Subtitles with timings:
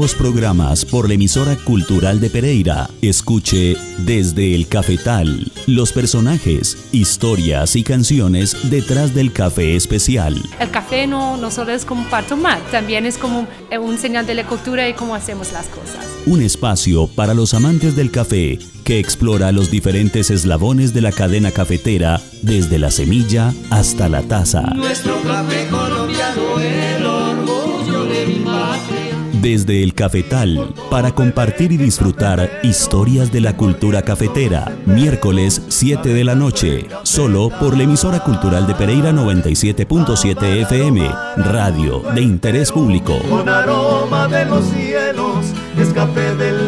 [0.00, 2.88] Nuevos programas por la emisora cultural de Pereira.
[3.02, 10.42] Escuche desde el cafetal los personajes, historias y canciones detrás del café especial.
[10.58, 13.46] El café no, no solo es como para tomar, también es como
[13.78, 16.06] un señal de la cultura y cómo hacemos las cosas.
[16.24, 21.50] Un espacio para los amantes del café que explora los diferentes eslabones de la cadena
[21.50, 24.62] cafetera desde la semilla hasta la taza.
[24.74, 26.79] Nuestro café colombiano, el
[29.40, 34.76] Desde el cafetal, para compartir y disfrutar historias de la cultura cafetera.
[34.84, 41.08] Miércoles 7 de la noche, solo por la emisora cultural de Pereira 97.7 FM,
[41.38, 43.18] radio de interés público.
[43.30, 45.46] Con aroma de los cielos,
[45.78, 46.59] escape del